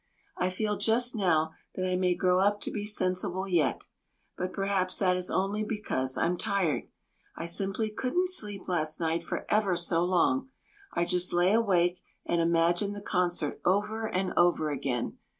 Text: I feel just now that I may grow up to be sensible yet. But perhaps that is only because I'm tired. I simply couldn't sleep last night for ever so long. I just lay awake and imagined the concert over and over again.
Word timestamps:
I 0.35 0.49
feel 0.49 0.77
just 0.77 1.15
now 1.15 1.51
that 1.75 1.87
I 1.87 1.95
may 1.95 2.15
grow 2.15 2.39
up 2.39 2.59
to 2.61 2.71
be 2.71 2.85
sensible 2.87 3.47
yet. 3.47 3.85
But 4.35 4.51
perhaps 4.51 4.97
that 4.97 5.15
is 5.15 5.29
only 5.29 5.63
because 5.63 6.17
I'm 6.17 6.37
tired. 6.39 6.85
I 7.35 7.45
simply 7.45 7.91
couldn't 7.91 8.29
sleep 8.29 8.63
last 8.67 8.99
night 8.99 9.21
for 9.23 9.45
ever 9.47 9.75
so 9.75 10.03
long. 10.03 10.49
I 10.91 11.05
just 11.05 11.33
lay 11.33 11.53
awake 11.53 12.01
and 12.25 12.41
imagined 12.41 12.95
the 12.95 13.01
concert 13.01 13.61
over 13.63 14.07
and 14.07 14.33
over 14.35 14.71
again. 14.71 15.19